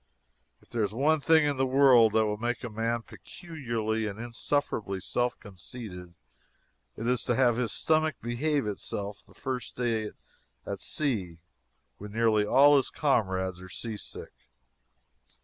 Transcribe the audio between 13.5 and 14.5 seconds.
are seasick.